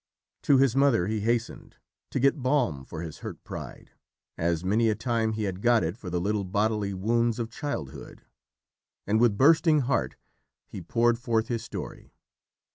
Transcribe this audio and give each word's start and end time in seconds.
To 0.41 0.57
his 0.57 0.75
mother 0.75 1.05
he 1.05 1.19
hastened, 1.19 1.75
to 2.09 2.19
get 2.19 2.41
balm 2.41 2.83
for 2.85 3.03
his 3.03 3.19
hurt 3.19 3.43
pride, 3.43 3.91
as 4.35 4.63
many 4.65 4.89
a 4.89 4.95
time 4.95 5.33
he 5.33 5.43
had 5.43 5.61
got 5.61 5.83
it 5.83 5.95
for 5.95 6.09
the 6.09 6.19
little 6.19 6.43
bodily 6.43 6.91
wounds 6.91 7.37
of 7.37 7.51
childhood, 7.51 8.23
and 9.05 9.19
with 9.19 9.37
bursting 9.37 9.81
heart 9.81 10.15
he 10.65 10.81
poured 10.81 11.19
forth 11.19 11.49
his 11.49 11.63
story. 11.63 12.15